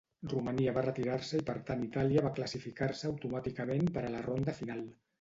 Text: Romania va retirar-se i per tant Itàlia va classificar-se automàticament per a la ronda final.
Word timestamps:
Romania 0.29 0.71
va 0.77 0.83
retirar-se 0.85 1.41
i 1.41 1.45
per 1.51 1.55
tant 1.69 1.85
Itàlia 1.89 2.25
va 2.29 2.33
classificar-se 2.41 3.13
automàticament 3.13 3.95
per 3.99 4.07
a 4.11 4.15
la 4.19 4.29
ronda 4.31 4.61
final. 4.65 4.87